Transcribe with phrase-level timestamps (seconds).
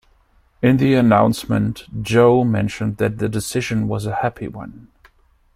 [0.63, 4.87] In the announcement Joe mentioned that the decision was a happy one.